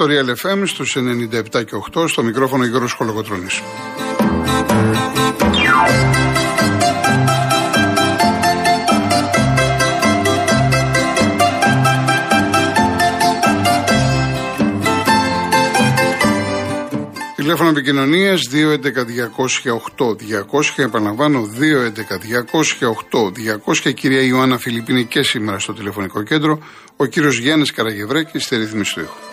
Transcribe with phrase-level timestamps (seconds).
[0.00, 3.62] Είστε συντονισμένοι στο Real FM στους 97 και 8 στο μικρόφωνο Γιώργος Χολογοτρώνης.
[17.36, 20.82] Τηλέφωνο επικοινωνίας 211-208-200.
[20.82, 21.48] Επαναλαμβάνω
[23.84, 23.94] 211-208-200.
[23.94, 26.58] Κυρία Ιωάννα Φιλιππίνη και σήμερα στο τηλεφωνικό κέντρο.
[26.96, 29.27] Ο κύριος Γιάννης Καραγευρέκης στη ρύθμιση του ήχου.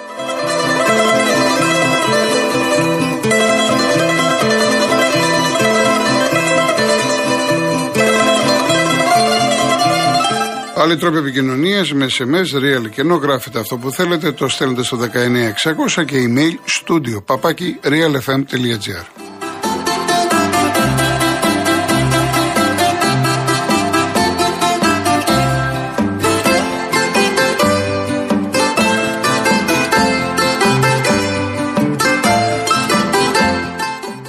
[10.85, 14.97] Άλλοι τρόποι επικοινωνίας με SMS, real και ενώ γράφετε αυτό που θέλετε, το στέλνετε στο
[14.97, 19.05] 19600 και email studio παπάκι realfm.gr.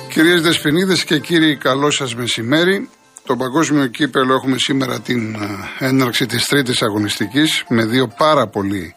[0.09, 2.89] Κυρίες Δεσποινίδες και κύριοι καλό σας μεσημέρι
[3.27, 8.95] το παγκόσμιο κύπελο έχουμε σήμερα την ε, έναρξη της τρίτης αγωνιστικής με δύο πάρα πολύ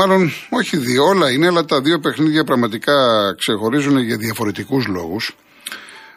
[0.00, 2.94] Μάλλον όχι δύο, όλα είναι, αλλά τα δύο παιχνίδια πραγματικά
[3.38, 5.36] ξεχωρίζουν για διαφορετικούς λόγους.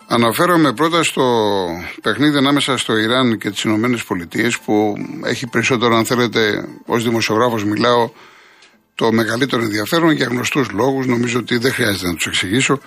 [0.08, 1.24] Αναφέρομαι πρώτα στο
[2.02, 7.64] παιχνίδι ανάμεσα στο Ιράν και τις Ηνωμένες Πολιτείες που έχει περισσότερο, αν θέλετε, ως δημοσιογράφος
[7.64, 8.10] μιλάω,
[8.96, 11.06] το μεγαλύτερο ενδιαφέρον για γνωστούς λόγους.
[11.06, 12.80] Νομίζω ότι δεν χρειάζεται να τους εξηγήσω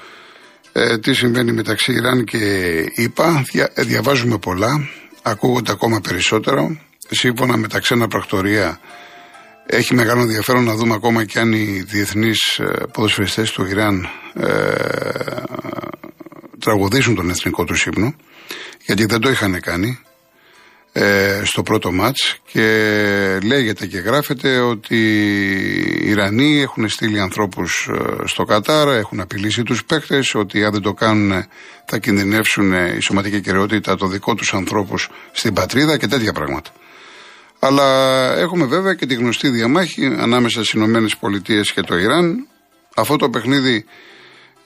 [0.73, 2.39] ε, τι συμβαίνει μεταξύ Ιράν και
[2.95, 3.45] ΙΠΑ.
[3.53, 4.89] Δια, ε, διαβάζουμε πολλά,
[5.23, 6.77] ακούγονται ακόμα περισσότερο.
[7.11, 8.81] Σύμφωνα με τα ξένα πρακτορία
[9.67, 14.75] έχει μεγάλο ενδιαφέρον να δούμε ακόμα και αν οι διεθνείς ε, ποδοσφαιριστές του Ιράν ε,
[16.59, 18.15] τραγουδήσουν τον εθνικό τους ύμνο,
[18.87, 20.14] γιατί δεν το είχαν κάνει ε,
[21.45, 22.63] στο πρώτο μάτς και
[23.43, 24.97] λέγεται και γράφεται ότι
[26.05, 30.83] οι Ιρανοί έχουν στείλει ανθρώπους ε, στο Κατάρ, έχουν απειλήσει τους παίκτες ότι αν δεν
[30.83, 31.45] το κάνουν
[31.85, 36.71] θα κινδυνεύσουν η σωματική κυριότητα των δικών τους ανθρώπους στην πατρίδα και τέτοια πράγματα.
[37.59, 37.89] Αλλά
[38.39, 42.47] έχουμε βέβαια και τη γνωστή διαμάχη ανάμεσα στις Ηνωμένες Πολιτείες και το Ιράν.
[42.97, 43.85] Αυτό το παιχνίδι ε,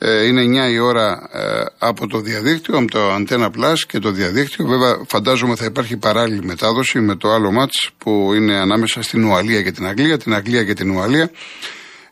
[0.00, 4.66] είναι 9 η ώρα ε, από το διαδίκτυο, από το Antenna Plus και το διαδίκτυο.
[4.66, 9.62] Βέβαια, φαντάζομαι θα υπάρχει παράλληλη μετάδοση με το άλλο μάτς που είναι ανάμεσα στην Ουαλία
[9.62, 11.30] και την Αγγλία, την Αγγλία και την Ουαλία.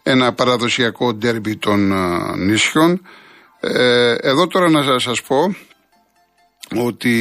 [0.03, 3.03] Ένα παραδοσιακό ντέρμπι των ε, νησιών.
[4.21, 5.55] εδώ τώρα να σας πω
[6.75, 7.13] ότι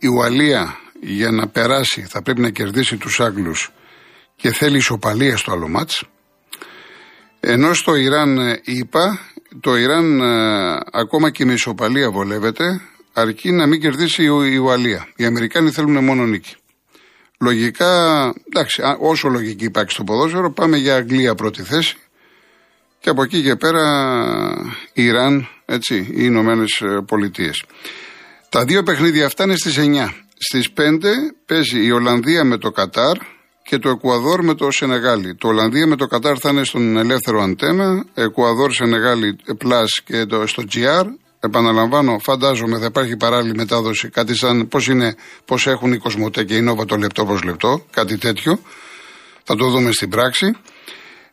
[0.00, 3.72] η Ουαλία για να περάσει θα πρέπει να κερδίσει τους Άγγλους
[4.36, 6.04] και θέλει ισοπαλία στο άλλο μάτς.
[7.40, 9.18] Ενώ στο Ιράν είπα,
[9.60, 12.80] το Ιράν ε, ακόμα και με ισοπαλία βολεύεται,
[13.12, 15.08] αρκεί να μην κερδίσει η Ουαλία.
[15.16, 16.54] Οι Αμερικάνοι θέλουν μόνο νίκη.
[17.40, 21.96] Λογικά, εντάξει, όσο λογική υπάρχει στο ποδόσφαιρο, πάμε για Αγγλία πρώτη θέση.
[23.00, 23.82] Και από εκεί και πέρα
[24.92, 27.64] Ιράν, έτσι, οι Ηνωμένες Πολιτείες.
[28.48, 30.14] Τα δύο παιχνίδια αυτά είναι στις 9.
[30.38, 30.80] Στις 5
[31.46, 33.16] παίζει η Ολλανδία με το Κατάρ
[33.62, 35.34] και το Εκουαδόρ με το Σενεγάλη.
[35.34, 40.46] Το Ολλανδία με το Κατάρ θα είναι στον ελεύθερο αντένα, Εκουαδόρ Σενεγάλη Plus και το,
[40.46, 41.04] στο GR.
[41.40, 45.14] Επαναλαμβάνω, φαντάζομαι θα υπάρχει παράλληλη μετάδοση, κάτι σαν πώς είναι,
[45.44, 48.58] πώς έχουν οι Κοσμοτέ και η Νόβα το λεπτό προς λεπτό, κάτι τέτοιο.
[49.42, 50.56] Θα το δούμε στην πράξη.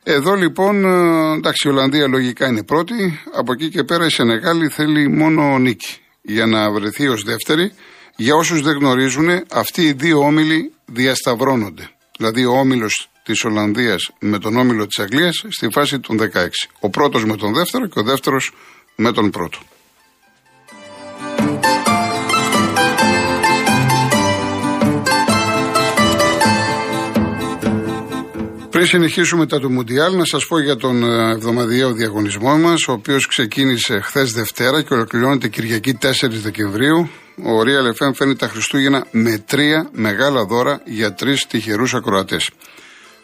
[0.03, 3.19] Εδώ λοιπόν, ε, εντάξει, η Ολλανδία λογικά είναι πρώτη.
[3.33, 7.71] Από εκεί και πέρα η Σενεγάλη θέλει μόνο νίκη για να βρεθεί ως δεύτερη.
[8.15, 11.89] Για όσους δεν γνωρίζουν, αυτοί οι δύο όμιλοι διασταυρώνονται.
[12.19, 16.69] Δηλαδή ο όμιλος της Ολλανδίας με τον όμιλο της Αγγλίας στη φάση των 16.
[16.79, 18.51] Ο πρώτος με τον δεύτερο και ο δεύτερος
[18.95, 19.57] με τον πρώτο.
[28.69, 32.91] Πριν συνεχίσουμε τα του Μουντιάλ, να σας πω για τον ε, εβδομαδιαίο διαγωνισμό μας, ο
[32.91, 37.09] οποίος ξεκίνησε χθες Δευτέρα και ολοκληρώνεται Κυριακή 4 Δεκεμβρίου.
[37.43, 42.49] Ο Real FM φέρνει τα Χριστούγεννα με τρία μεγάλα δώρα για τρεις τυχερούς ακροατές.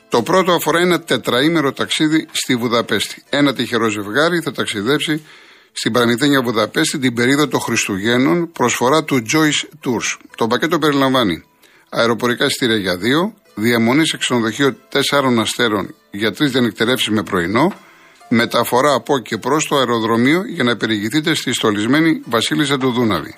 [0.09, 3.23] Το πρώτο αφορά ένα τετραήμερο ταξίδι στη Βουδαπέστη.
[3.29, 5.25] Ένα τυχερό ζευγάρι θα ταξιδέψει
[5.71, 10.17] στην Παραμυθένια Βουδαπέστη την περίοδο των Χριστουγέννων, προσφορά του Joyce Tours.
[10.35, 11.43] Το πακέτο περιλαμβάνει
[11.89, 17.73] αεροπορικά στήρια για δύο, διαμονής σε ξενοδοχείο 4 αστέρων για τρεις διανυκτερεύσεις με πρωινό,
[18.29, 23.35] μεταφορά από και προς το αεροδρομίο για να περιηγηθείτε στη στολισμένη Βασίλισσα του Δούναβη.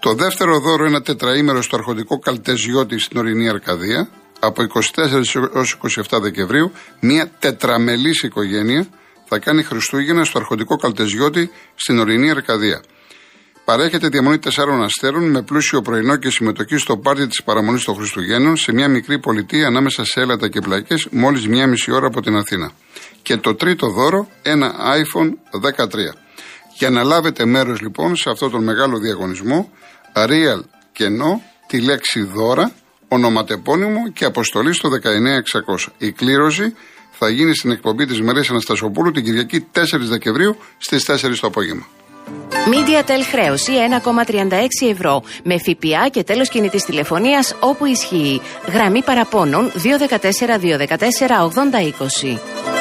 [0.00, 4.08] Το δεύτερο δώρο είναι ένα τετραήμερο στο αρχοντικό Καλτεζιώτη στην ορεινή Αρκαδία.
[4.40, 5.24] Από 24
[5.54, 5.78] έως
[6.10, 8.86] 27 Δεκεμβρίου, μια τετραμελής οικογένεια
[9.24, 12.82] θα κάνει Χριστούγεννα στο αρχοντικό Καλτεζιώτη στην ορεινή Αρκαδία.
[13.64, 18.56] Παρέχεται διαμονή τεσσάρων αστέρων με πλούσιο πρωινό και συμμετοχή στο πάρτι της παραμονής των Χριστουγέννων
[18.56, 22.36] σε μια μικρή πολιτεία ανάμεσα σε έλατα και πλακές, μόλις μία μισή ώρα από την
[22.36, 22.70] Αθήνα.
[23.22, 25.30] Και το τρίτο δώρο, ένα iPhone
[25.60, 26.14] 13.
[26.78, 29.70] Για να λάβετε μέρος λοιπόν σε αυτό τον μεγάλο διαγωνισμό,
[30.14, 32.72] Real κενό, τη λέξη δώρα,
[33.08, 35.92] ονοματεπώνυμο και αποστολή στο 19600.
[35.98, 36.74] Η κλήρωση
[37.10, 41.86] θα γίνει στην εκπομπή της Μαρία Αναστασοπούλου την Κυριακή 4 Δεκεμβρίου στις 4 το απόγευμα.
[42.52, 43.72] MediaTel χρέωση
[44.02, 48.40] 1,36 ευρώ με ΦΠΑ και τέλος κινητής τηλεφωνίας όπου ισχύει.
[48.72, 52.77] Γραμμή παραπώνων 214 214 8020.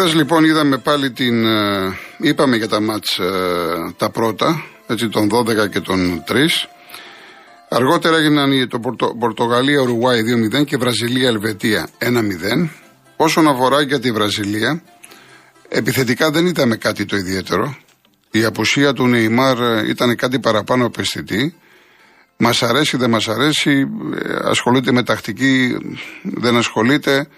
[0.00, 1.46] Χθες λοιπόν είδαμε πάλι την.
[1.46, 6.34] Ε, είπαμε για τα μάτς ε, τα πρώτα, έτσι τον 12 και τον 3.
[7.68, 10.20] Αργότερα έγιναν το Πορτο, Πορτογαλία Ουρουγουάη
[10.60, 12.68] 2-0 και Βραζιλία Ελβετία 1-0.
[13.16, 14.82] Όσον αφορά για τη Βραζιλία,
[15.68, 17.76] επιθετικά δεν ήταν κάτι το ιδιαίτερο.
[18.30, 21.54] Η απουσία του Νεϊμάρ ήταν κάτι παραπάνω απαισθητή.
[22.36, 23.88] Μας αρέσει, δεν μας αρέσει,
[24.22, 25.76] ε, ασχολείται με τακτική,
[26.22, 27.28] δεν ασχολείται.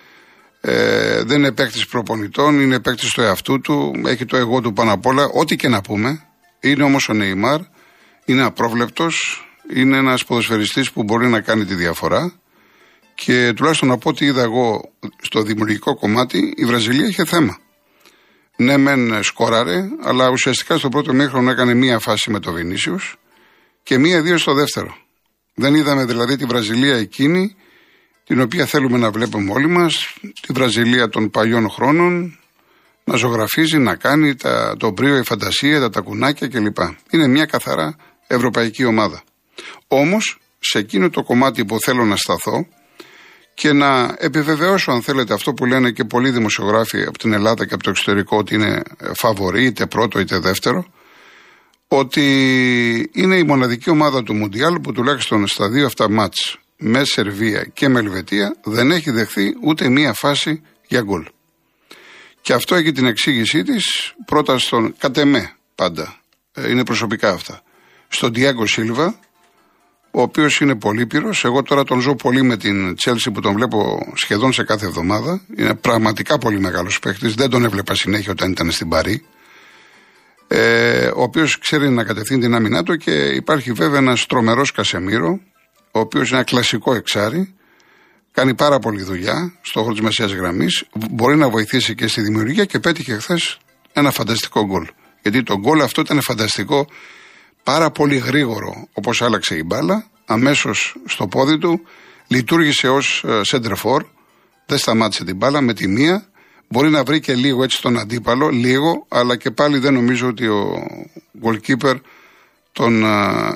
[0.65, 4.93] Ε, δεν είναι παίκτης προπονητών, είναι παίκτης του εαυτού του, έχει το εγώ του πάνω
[4.93, 5.25] απ' όλα.
[5.25, 6.27] Ό,τι και να πούμε,
[6.61, 7.61] είναι όμως ο Νεϊμάρ,
[8.25, 12.33] είναι απρόβλεπτος, είναι ένας ποδοσφαιριστής που μπορεί να κάνει τη διαφορά.
[13.15, 14.93] Και τουλάχιστον να πω ότι είδα εγώ
[15.23, 17.59] στο δημιουργικό κομμάτι, η Βραζιλία είχε θέμα.
[18.57, 23.17] Ναι, μεν σκόραρε, αλλά ουσιαστικά στο πρώτο μήχρονο έκανε μία φάση με το Βινίσιους
[23.83, 24.97] και μία-δύο στο δεύτερο.
[25.55, 27.57] Δεν είδαμε δηλαδή τη Βραζιλία εκείνη
[28.25, 32.39] την οποία θέλουμε να βλέπουμε όλοι μας, τη Βραζιλία των παλιών χρόνων,
[33.05, 36.77] να ζωγραφίζει, να κάνει τα, το πρίο, η φαντασία, τα τακουνάκια κλπ.
[37.11, 37.97] Είναι μια καθαρά
[38.27, 39.23] ευρωπαϊκή ομάδα.
[39.89, 42.67] Όμως, σε εκείνο το κομμάτι που θέλω να σταθώ
[43.55, 47.75] και να επιβεβαιώσω, αν θέλετε, αυτό που λένε και πολλοί δημοσιογράφοι από την Ελλάδα και
[47.75, 48.83] από το εξωτερικό, ότι είναι
[49.15, 50.87] φαβορή, είτε πρώτο είτε δεύτερο,
[51.89, 57.65] ότι είναι η μοναδική ομάδα του Μουντιάλ που τουλάχιστον στα δύο αυτά μάτς με Σερβία
[57.65, 61.27] και με Ελβετία δεν έχει δεχθεί ούτε μία φάση για γκολ.
[62.41, 66.17] Και αυτό έχει την εξήγησή της πρώτα στον Κατεμέ πάντα.
[66.53, 67.63] Ε, είναι προσωπικά αυτά.
[68.09, 69.19] Στον Τιάγκο Σίλβα,
[70.11, 71.45] ο οποίος είναι πολύπειρος.
[71.45, 75.41] Εγώ τώρα τον ζω πολύ με την Τσέλση που τον βλέπω σχεδόν σε κάθε εβδομάδα.
[75.57, 77.35] Είναι πραγματικά πολύ μεγάλος παίχτης.
[77.35, 79.25] Δεν τον έβλεπα συνέχεια όταν ήταν στην Παρή.
[80.49, 85.41] Ε, ο οποίος ξέρει να κατευθύνει την άμυνά του και υπάρχει βέβαια ένας τρομερός Κασεμίρο,
[85.93, 87.55] ο οποίος είναι ένα κλασικό εξάρι,
[88.33, 92.65] κάνει πάρα πολλή δουλειά στο χώρο της μεσαίας γραμμής, μπορεί να βοηθήσει και στη δημιουργία
[92.65, 93.59] και πέτυχε χθες
[93.93, 94.87] ένα φανταστικό γκολ.
[95.23, 96.87] Γιατί το γκολ αυτό ήταν φανταστικό,
[97.63, 101.81] πάρα πολύ γρήγορο όπως άλλαξε η μπάλα, αμέσως στο πόδι του,
[102.27, 104.01] λειτουργήσε ως center for,
[104.67, 106.27] δεν σταμάτησε την μπάλα με τη μία.
[106.69, 110.47] Μπορεί να βρει και λίγο έτσι τον αντίπαλο, λίγο, αλλά και πάλι δεν νομίζω ότι
[110.47, 110.87] ο
[111.43, 111.95] goalkeeper
[112.73, 113.05] των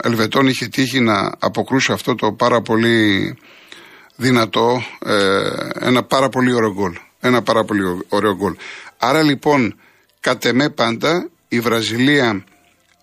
[0.02, 3.36] Ελβετών είχε τύχει να αποκρούσει αυτό το πάρα πολύ
[4.16, 6.96] δυνατό, ε, ένα πάρα πολύ ωραίο γκολ.
[7.20, 8.54] Ένα πάρα πολύ ωραίο γκολ.
[8.98, 9.74] Άρα λοιπόν,
[10.20, 12.44] κατ' εμέ πάντα, η Βραζιλία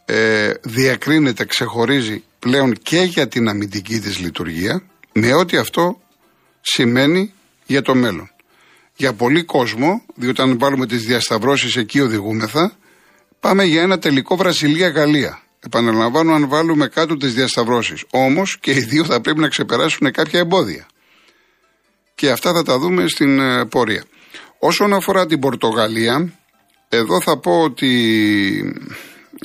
[0.06, 6.02] ε, διακρίνεται, ξεχωρίζει πλέον και για την αμυντική της λειτουργία, με ό,τι αυτό
[6.62, 7.34] σημαίνει
[7.66, 8.32] για το μέλλον.
[8.96, 12.72] Για πολύ κόσμο, διότι αν βάλουμε τις διασταυρώσεις εκεί οδηγούμεθα,
[13.40, 15.43] πάμε για ένα τελικό Βραζιλία-Γαλλία.
[15.66, 18.04] Επαναλαμβάνω, αν βάλουμε κάτω τις διασταυρώσεις.
[18.12, 20.88] Όμως και οι δύο θα πρέπει να ξεπεράσουν κάποια εμπόδια.
[22.16, 24.04] Και αυτά θα τα δούμε στην ε, πορεία.
[24.60, 26.34] Όσον αφορά την Πορτογαλία,
[26.90, 27.92] εδώ θα πω ότι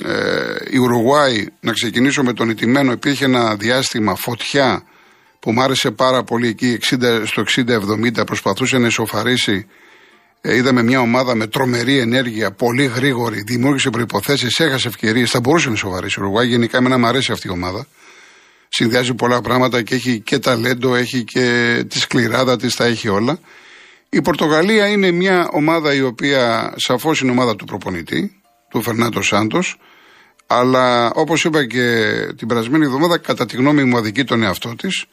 [0.05, 4.83] ε, η Ουρουγουάη, να ξεκινήσω με τον ηττημένο, υπήρχε ένα διάστημα φωτιά
[5.39, 9.73] που μου άρεσε πάρα πολύ εκεί 60, στο 60-70, προσπαθούσε να ισοφαρίσει ε,
[10.41, 15.31] είδαμε μια ομάδα με τρομερή ενέργεια, πολύ γρήγορη, δημιούργησε προποθέσει, έχασε ευκαιρίες.
[15.31, 16.47] Θα μπορούσε να σοβαρήσει ο Ουρουάη.
[16.47, 17.87] Γενικά, εμένα μου αρέσει αυτή η ομάδα.
[18.69, 23.39] Συνδυάζει πολλά πράγματα και έχει και ταλέντο, έχει και τη σκληράδα της, τα έχει όλα.
[24.09, 29.77] Η Πορτογαλία είναι μια ομάδα η οποία σαφώς είναι ομάδα του προπονητή, του Φερνάντο Σάντος.
[30.47, 32.05] Αλλά όπως είπα και
[32.37, 35.05] την περασμένη εβδομάδα, κατά τη γνώμη μου αδικεί τον εαυτό της.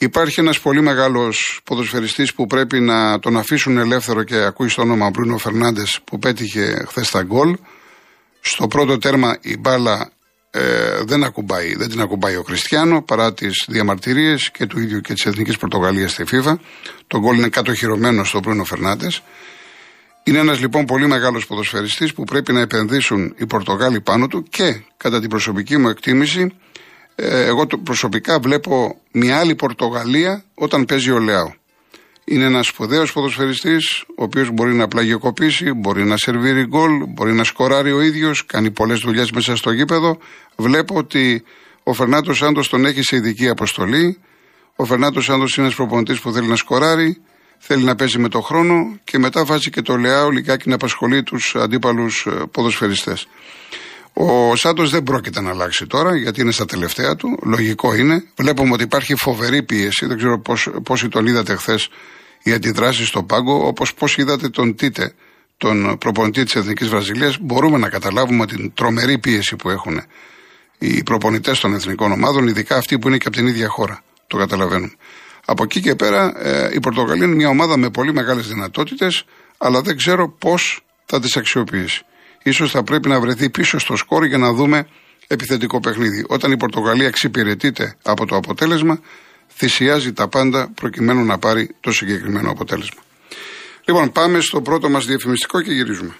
[0.00, 5.10] Υπάρχει ένας πολύ μεγάλος ποδοσφαιριστής που πρέπει να τον αφήσουν ελεύθερο και ακούει στο όνομα
[5.10, 7.56] Μπρούνο Φερνάντες που πέτυχε χθες τα γκολ.
[8.40, 10.10] Στο πρώτο τέρμα η μπάλα
[10.50, 10.60] ε,
[11.04, 15.26] δεν, ακουμπάει, δεν την ακουμπάει ο Κριστιανό παρά τις διαμαρτυρίες και του ίδιου και της
[15.26, 16.54] Εθνικής Πορτογαλίας στη FIFA.
[17.06, 19.22] Το γκολ είναι κατοχυρωμένο στο Μπρούνο Φερνάντες.
[20.24, 24.82] Είναι ένας λοιπόν πολύ μεγάλος ποδοσφαιριστής που πρέπει να επενδύσουν οι Πορτογάλοι πάνω του και
[24.96, 26.52] κατά την προσωπική μου εκτίμηση
[27.20, 31.52] ε, εγώ προσωπικά βλέπω μια άλλη Πορτογαλία όταν παίζει ο Λεάο.
[32.24, 37.44] Είναι ένας σπουδαίος ποδοσφαιριστής, ο οποίος μπορεί να πλαγιοκοπήσει, μπορεί να σερβίρει γκολ, μπορεί να
[37.44, 40.18] σκοράρει ο ίδιος, κάνει πολλές δουλειές μέσα στο γήπεδο.
[40.56, 41.44] Βλέπω ότι
[41.82, 44.18] ο Φερνάτο Σάντος τον έχει σε ειδική αποστολή.
[44.76, 47.20] Ο Φερνάτο Σάντος είναι ένας προπονητής που θέλει να σκοράρει,
[47.58, 51.22] θέλει να παίζει με το χρόνο και μετά βάζει και το Λεάο λιγάκι να απασχολεί
[51.22, 53.26] τους αντίπαλους ε, ποδοσφαιριστές.
[54.20, 57.38] Ο Σάντος δεν πρόκειται να αλλάξει τώρα γιατί είναι στα τελευταία του.
[57.42, 58.24] Λογικό είναι.
[58.36, 60.06] Βλέπουμε ότι υπάρχει φοβερή πίεση.
[60.06, 60.42] Δεν ξέρω
[60.82, 61.88] πόσοι τον είδατε χθες
[62.42, 65.14] οι αντιδράσεις στον πάγκο, όπως πώς είδατε τον Τίτε,
[65.56, 67.38] τον προπονητή της Εθνικής Βραζιλίας.
[67.40, 70.02] Μπορούμε να καταλάβουμε την τρομερή πίεση που έχουν
[70.78, 74.02] οι προπονητές των εθνικών ομάδων, ειδικά αυτοί που είναι και από την ίδια χώρα.
[74.26, 74.92] Το καταλαβαίνουμε.
[75.44, 79.24] Από εκεί και πέρα ε, η Πορτογαλία είναι μια ομάδα με πολύ μεγάλες δυνατότητες,
[79.58, 82.02] αλλά δεν ξέρω πώς θα τις αξιοποιήσει.
[82.50, 84.86] Σω θα πρέπει να βρεθεί πίσω στο σκόρ για να δούμε
[85.26, 86.24] επιθετικό παιχνίδι.
[86.28, 89.00] Όταν η Πορτογαλία εξυπηρετείται από το αποτέλεσμα,
[89.54, 93.02] θυσιάζει τα πάντα προκειμένου να πάρει το συγκεκριμένο αποτέλεσμα.
[93.84, 96.14] Λοιπόν, πάμε στο πρώτο μας διαφημιστικό και γυρίζουμε.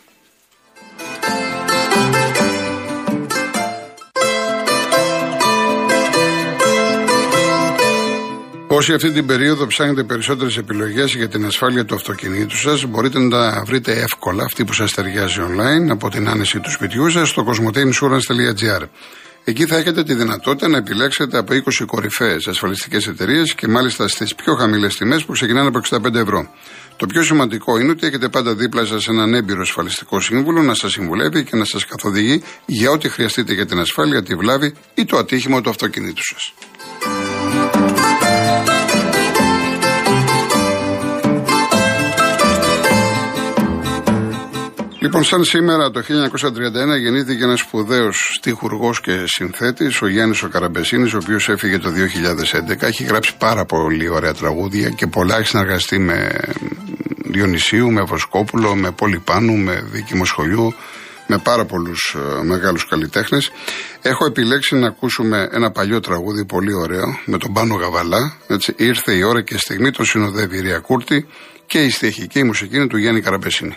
[8.78, 13.30] Όσοι αυτή την περίοδο ψάχνετε περισσότερες επιλογές για την ασφάλεια του αυτοκινήτου σας, μπορείτε να
[13.30, 17.44] τα βρείτε εύκολα, αυτή που σας ταιριάζει online, από την άνεση του σπιτιού σας, στο
[17.46, 18.82] cosmoteinsurance.gr.
[19.44, 24.34] Εκεί θα έχετε τη δυνατότητα να επιλέξετε από 20 κορυφαίες ασφαλιστικές εταιρείες και μάλιστα στις
[24.34, 26.50] πιο χαμηλές τιμές που ξεκινάνε από 65 ευρώ.
[26.96, 30.92] Το πιο σημαντικό είναι ότι έχετε πάντα δίπλα σας έναν έμπειρο ασφαλιστικό σύμβουλο να σας
[30.92, 35.16] συμβουλεύει και να σας καθοδηγεί για ό,τι χρειαστείτε για την ασφάλεια, τη βλάβη ή το
[35.16, 36.52] ατύχημα του αυτοκινήτου σας.
[45.00, 51.14] Λοιπόν, σαν σήμερα το 1931 γεννήθηκε ένας σπουδαίος στίχουργό και συνθέτης, ο Γιάννης ο Καραμπεσίνης,
[51.14, 52.86] ο οποίος έφυγε το 2011.
[52.86, 56.30] Έχει γράψει πάρα πολύ ωραία τραγούδια και πολλά έχει συνεργαστεί με
[57.24, 60.74] Διονυσίου, με Βοσκόπουλο, με Πολυπάνου, με Δίκη Σχολιού,
[61.26, 63.50] με πάρα πολλούς ε, μεγάλους καλλιτέχνες.
[64.02, 68.36] Έχω επιλέξει να ακούσουμε ένα παλιό τραγούδι πολύ ωραίο με τον Πάνο Γαβαλά.
[68.46, 71.26] Έτσι, ήρθε η ώρα και στιγμή, το συνοδεύει η Ρία Κούρτη
[71.66, 73.76] και η στίχη και η μουσική είναι του Γιάννη Καραμπεσίνη.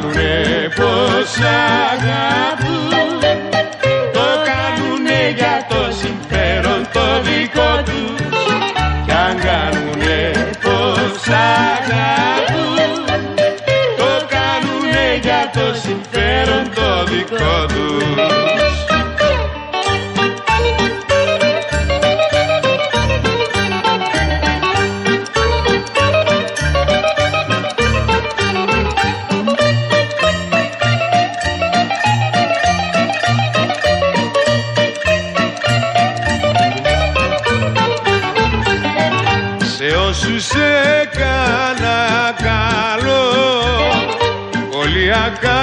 [0.00, 1.36] Κάνουνε πως
[1.92, 2.49] αγαπούν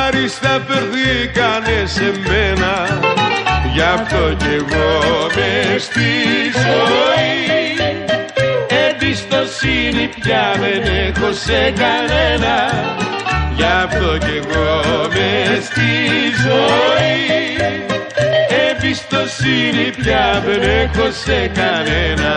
[0.08, 3.02] άριστα περδίκανε σε μένα.
[3.74, 5.00] Γι' αυτό κι εγώ
[5.36, 6.12] με στη
[6.62, 7.36] ζωή.
[8.88, 12.56] Εμπιστοσύνη πια δεν έχω σε κανένα.
[13.56, 15.92] Γι' αυτό κι εγώ με στη
[16.46, 17.26] ζωή.
[18.70, 22.36] Εμπιστοσύνη πια δεν έχω σε κανένα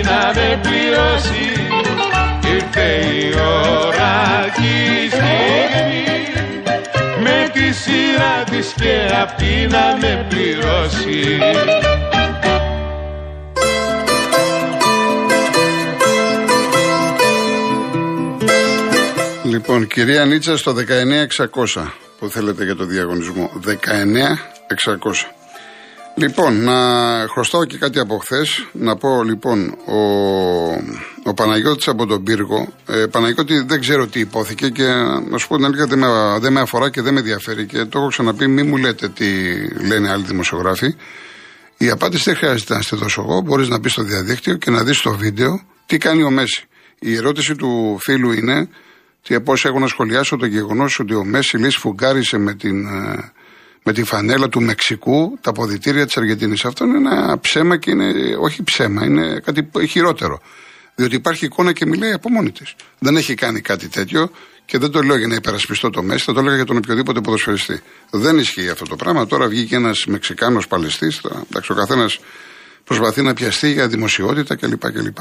[0.00, 1.52] αυτή να με πληρώσει
[2.54, 6.04] Ήρθε η ώρα και η στιγμή
[7.22, 11.38] Με τη σειρά της και αυτή να με πληρώσει
[19.44, 20.74] Λοιπόν, κυρία Νίτσα στο
[21.74, 21.86] 19600
[22.18, 23.50] που θέλετε για το διαγωνισμό.
[23.66, 25.39] 19600.
[26.20, 26.76] Λοιπόν, να
[27.28, 28.66] χρωστάω και κάτι από χθες.
[28.72, 30.00] Να πω λοιπόν, ο,
[31.24, 32.72] ο Παναγιώτης από τον Πύργο.
[32.86, 34.86] Ε, Παναγιώτη δεν ξέρω τι υπόθηκε και
[35.30, 36.06] να σου πω την αλήθεια δεν με,
[36.40, 37.66] δεν με αφορά και δεν με ενδιαφέρει.
[37.66, 39.26] Και το έχω ξαναπεί, μην μου λέτε τι
[39.86, 40.94] λένε άλλοι δημοσιογράφοι.
[41.76, 43.40] Η απάντηση δεν χρειάζεται να στη δώσω εγώ.
[43.40, 46.64] Μπορείς να μπεις στο διαδίκτυο και να δεις το βίντεο τι κάνει ο Μέση.
[46.98, 48.68] Η ερώτηση του φίλου είναι
[49.20, 53.32] και πώ έχω να σχολιάσω το γεγονός ότι ο Μέση λύση φουγκάρισε με την, ε,
[53.82, 56.64] με τη φανέλα του Μεξικού τα ποδητήρια της Αργεντινής.
[56.64, 60.40] Αυτό είναι ένα ψέμα και είναι όχι ψέμα, είναι κάτι χειρότερο.
[60.94, 62.74] Διότι υπάρχει εικόνα και μιλάει από μόνη της.
[62.98, 64.30] Δεν έχει κάνει κάτι τέτοιο
[64.64, 67.20] και δεν το λέω για να υπερασπιστώ το Μέση, θα το έλεγα για τον οποιοδήποτε
[67.20, 67.80] ποδοσφαιριστή.
[68.10, 69.26] Δεν ισχύει αυτό το πράγμα.
[69.26, 71.20] Τώρα βγήκε ένας Μεξικάνος Παλαιστής.
[71.48, 72.18] Εντάξει, ο καθένας
[72.84, 74.92] προσπαθεί να πιαστεί για δημοσιότητα κλπ.
[74.92, 75.18] κλπ.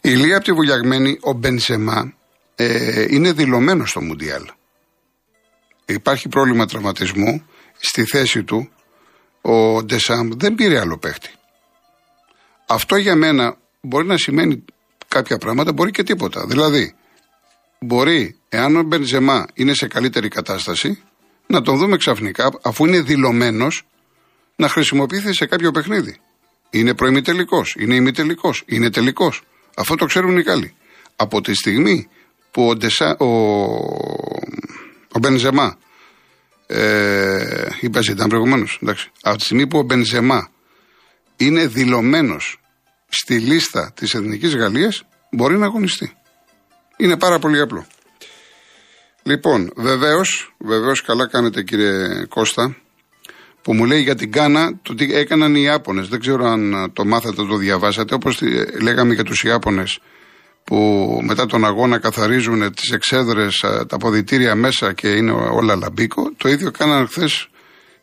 [0.00, 2.12] Η Λία από τη Βουλιαγμένη, ο Μπενσεμά,
[2.54, 4.42] ε, είναι δηλωμένος στο Μουντιάλ.
[5.86, 7.46] Υπάρχει πρόβλημα τραυματισμού.
[7.84, 8.68] Στη θέση του
[9.40, 11.30] ο Ντεσάμπ δεν πήρε άλλο παίχτη.
[12.66, 14.64] Αυτό για μένα μπορεί να σημαίνει
[15.08, 16.46] κάποια πράγματα, μπορεί και τίποτα.
[16.46, 16.94] Δηλαδή,
[17.80, 21.02] μπορεί, εάν ο Μπενζεμά είναι σε καλύτερη κατάσταση,
[21.46, 23.82] να τον δούμε ξαφνικά, αφού είναι δηλωμένος,
[24.56, 26.16] να χρησιμοποιηθεί σε κάποιο παιχνίδι.
[26.70, 29.42] Είναι προημιτελικός, είναι ημιτελικός, είναι τελικός.
[29.76, 30.74] Αυτό το ξέρουν οι καλοί.
[31.16, 32.08] Από τη στιγμή
[32.50, 33.26] που ο, Ντεσα, ο,
[35.12, 35.78] ο Μπενζεμά
[36.74, 38.80] ε, είπα ήταν προηγουμένως.
[39.22, 40.50] Από τη στιγμή που ο Μπενζεμά
[41.36, 42.60] είναι δηλωμένος
[43.08, 46.12] στη λίστα της Εθνικής Γαλλίας, μπορεί να αγωνιστεί.
[46.96, 47.86] Είναι πάρα πολύ απλό.
[49.22, 52.76] Λοιπόν, βεβαίως, βεβαίως καλά κάνετε κύριε Κώστα,
[53.62, 56.08] που μου λέει για την Κάνα το τι έκαναν οι Ιάπωνες.
[56.08, 58.14] Δεν ξέρω αν το μάθατε, το διαβάσατε.
[58.14, 58.42] Όπως
[58.80, 59.98] λέγαμε για τους Ιάπωνες
[60.64, 66.32] που μετά τον αγώνα καθαρίζουν τις εξέδρες, τα ποδητήρια μέσα και είναι όλα λαμπίκο.
[66.36, 67.48] Το ίδιο κάναν χθες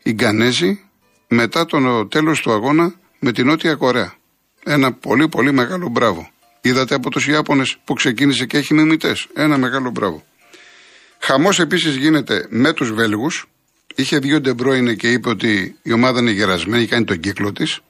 [0.02, 0.84] οι Γκανέζοι
[1.28, 4.14] μετά το τέλος του αγώνα με την Νότια Κορέα.
[4.64, 6.30] Ένα πολύ πολύ μεγάλο μπράβο.
[6.60, 9.26] Είδατε από τους Ιάπωνες που ξεκίνησε και έχει μιμητές.
[9.34, 10.24] Ένα μεγάλο μπράβο.
[11.18, 13.46] Χαμός επίσης γίνεται με τους Βέλγους.
[13.94, 17.80] Είχε βγει ο Ντεμπρόινε και είπε ότι η ομάδα είναι γερασμένη, κάνει τον κύκλο της.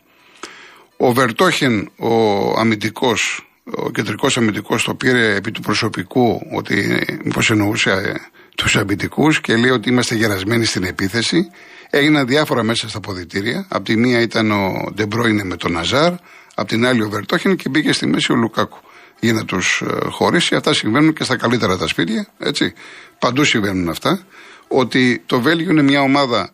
[0.96, 2.14] Ο Βερτόχεν, ο
[2.58, 8.12] αμυντικός, ο κεντρικός αμυντικός το πήρε επί του προσωπικού ότι μήπως εννοούσε ε,
[8.56, 11.50] τους αμυντικούς και λέει ότι είμαστε γερασμένοι στην επίθεση.
[11.90, 13.66] Έγιναν διάφορα μέσα στα ποδητήρια.
[13.68, 16.12] Απ' τη μία ήταν ο Ντεμπρόινε με τον Ναζάρ,
[16.54, 18.78] απ' την άλλη ο Βερτόχεν και μπήκε στη μέση ο Λουκάκου
[19.20, 20.54] για να τους ε, χωρίσει.
[20.54, 22.26] Αυτά συμβαίνουν και στα καλύτερα τα σπίτια.
[22.38, 22.72] Έτσι.
[23.18, 24.20] Παντού συμβαίνουν αυτά.
[24.68, 26.52] Ότι το Βέλγιο είναι μια ομάδα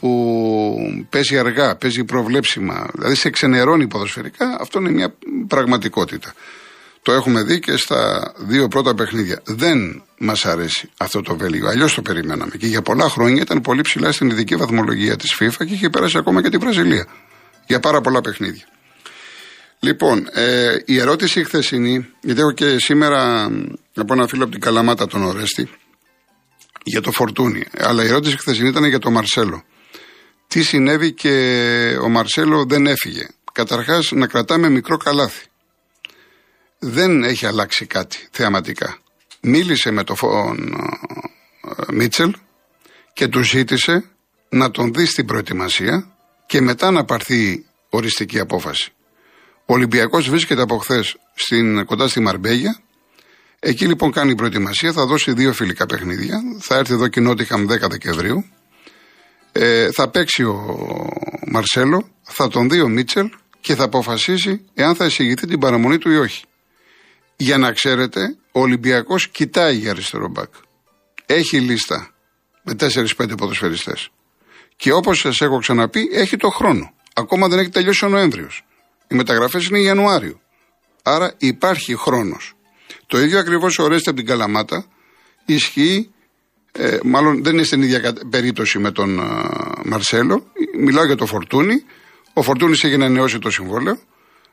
[0.00, 5.14] που παίζει αργά, παίζει προβλέψιμα, δηλαδή σε ξενερώνει ποδοσφαιρικά, αυτό είναι μια
[5.46, 6.34] πραγματικότητα.
[7.02, 9.40] Το έχουμε δει και στα δύο πρώτα παιχνίδια.
[9.44, 11.68] Δεν μας αρέσει αυτό το Βέλγιο.
[11.68, 12.56] Αλλιώς το περιμέναμε.
[12.58, 16.18] Και για πολλά χρόνια ήταν πολύ ψηλά στην ειδική βαθμολογία της FIFA και είχε πέρασει
[16.18, 17.06] ακόμα και την Βραζιλία.
[17.66, 18.64] Για πάρα πολλά παιχνίδια.
[19.80, 23.50] Λοιπόν, ε, η ερώτηση χθεσινή, γιατί έχω και σήμερα
[23.94, 25.70] από ένα φίλο από την Καλαμάτα τον Ορέστη,
[26.82, 27.64] για το Φορτούνι.
[27.78, 29.64] Αλλά η ερώτηση χθεσινή ήταν για το Μαρσέλο
[30.50, 31.34] τι συνέβη και
[32.02, 33.26] ο Μαρσέλο δεν έφυγε.
[33.52, 35.46] Καταρχάς να κρατάμε μικρό καλάθι.
[36.78, 38.98] Δεν έχει αλλάξει κάτι θεαματικά.
[39.40, 40.16] Μίλησε με τον
[41.88, 42.34] ε, Μίτσελ
[43.12, 44.04] και του ζήτησε
[44.48, 46.06] να τον δει στην προετοιμασία
[46.46, 48.92] και μετά να πάρθει οριστική απόφαση.
[49.66, 51.16] Ο Ολυμπιακός βρίσκεται από χθες
[51.84, 52.80] κοντά στη Μαρμπέγια.
[53.58, 56.40] Εκεί λοιπόν κάνει προετοιμασία, θα δώσει δύο φιλικά παιχνίδια.
[56.60, 58.44] Θα έρθει εδώ κοινότυχα 10 Δεκεμβρίου
[59.52, 60.78] ε, θα παίξει ο
[61.46, 66.10] Μαρσέλο, θα τον δει ο Μίτσελ και θα αποφασίσει εάν θα εισηγηθεί την παραμονή του
[66.10, 66.44] ή όχι.
[67.36, 70.52] Για να ξέρετε, ο Ολυμπιακός κοιτάει για αριστερό μπακ.
[71.26, 72.10] Έχει λίστα
[72.62, 74.10] με 4-5 ποδοσφαιριστές.
[74.76, 76.92] Και όπως σας έχω ξαναπεί, έχει το χρόνο.
[77.14, 78.64] Ακόμα δεν έχει τελειώσει ο Νοέμβριος.
[79.08, 80.40] Οι μεταγραφές είναι Ιανουάριο.
[81.02, 82.54] Άρα υπάρχει χρόνος.
[83.06, 84.86] Το ίδιο ακριβώς ορέστε από την Καλαμάτα
[85.44, 86.10] ισχύει
[86.72, 89.22] ε, μάλλον δεν είναι στην ίδια περίπτωση με τον ε,
[89.84, 90.46] Μαρσέλο.
[90.78, 91.84] Μιλάω για το Φορτούνι.
[92.32, 93.98] Ο Φορτούνη έχει να νεώσει το συμβόλαιο.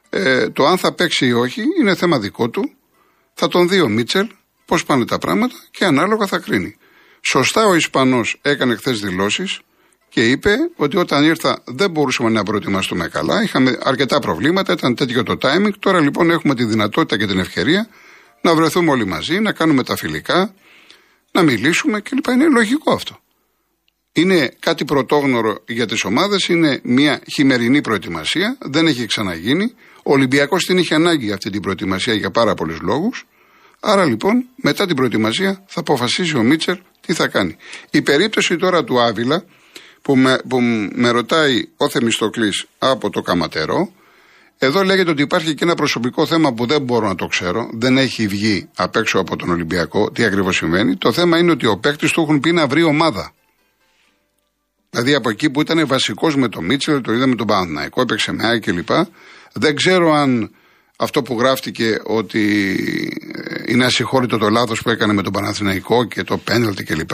[0.10, 2.72] Ε, το αν θα παίξει ή όχι είναι θέμα δικό του.
[3.34, 4.28] Θα τον δει ο Μίτσελ
[4.66, 6.78] πώς πάνε τα πράγματα και ανάλογα θα κρίνει.
[7.22, 9.60] Σωστά ο Ισπανός έκανε χθες δηλώσεις
[10.10, 13.44] και είπε ότι όταν ήρθα δεν μπορούσαμε να προετοιμαστούμε καλά.
[13.44, 15.72] Είχαμε αρκετά προβλήματα, ήταν τέτοιο το timing.
[15.80, 17.88] Τώρα λοιπόν έχουμε τη δυνατότητα και την ευκαιρία
[18.42, 20.54] να βρεθούμε όλοι μαζί, να κάνουμε τα φιλικά,
[21.32, 22.28] να μιλήσουμε κλπ.
[22.28, 23.20] Είναι λογικό αυτό.
[24.12, 29.74] Είναι κάτι πρωτόγνωρο για τις ομάδες, είναι μια χειμερινή προετοιμασία, δεν έχει ξαναγίνει.
[30.04, 33.28] Ο Ολυμπιακός την είχε ανάγκη αυτή την προετοιμασία για πάρα πολλούς λόγους.
[33.80, 37.58] Άρα λοιπόν, μετά την προετοιμασία θα αποφασίσει ο Μίτσελ τι θα κάνει.
[37.92, 39.44] Η περίπτωση τώρα του Άβυλα,
[40.02, 40.62] που με, που
[40.94, 43.92] με ρωτάει ο Θεμιστοκλής από το Καματερό,
[44.58, 47.98] εδώ λέγεται ότι υπάρχει και ένα προσωπικό θέμα που δεν μπορώ να το ξέρω, δεν
[47.98, 50.96] έχει βγει απ' έξω από τον Ολυμπιακό, τι ακριβώς σημαίνει.
[50.96, 53.32] Το θέμα είναι ότι ο παίκτης του έχουν πει να βρει ομάδα.
[54.90, 58.48] Δηλαδή από εκεί που ήταν βασικός με τον Μίτσελ, το είδαμε τον Παναθηναϊκό, έπαιξε με
[58.48, 58.90] ΑΕΚ κλπ.
[59.54, 60.52] Δεν ξέρω αν
[60.98, 62.74] αυτό που γράφτηκε ότι
[63.34, 67.12] ε, είναι ασυγχώρητο το λάθος που έκανε με τον Παναθηναϊκό και το πέναλτι κλπ.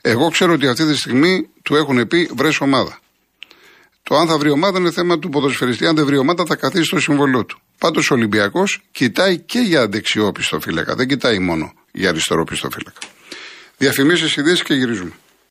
[0.00, 2.98] Εγώ ξέρω ότι αυτή τη στιγμή του έχουν πει βρες ομάδα.
[4.08, 5.86] Το αν θα βρει ομάδα είναι θέμα του ποδοσφαιριστή.
[5.86, 7.60] Αν δεν βρει ομάδα, θα καθίσει στο συμβολό του.
[7.78, 10.94] Πάντως ο Ολυμπιακός κοιτάει και για δεξιό πιστοφύλακα.
[10.94, 12.98] Δεν κοιτάει μόνο για αριστερό πιστοφύλακα.
[13.76, 15.12] Διαφημίσεις, ειδήσεις και γυρίζουμε.